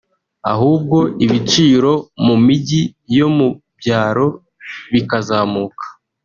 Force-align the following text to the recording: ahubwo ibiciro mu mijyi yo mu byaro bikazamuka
ahubwo 0.53 0.97
ibiciro 1.25 1.93
mu 2.25 2.35
mijyi 2.45 2.81
yo 3.17 3.27
mu 3.37 3.47
byaro 3.79 4.27
bikazamuka 4.93 5.85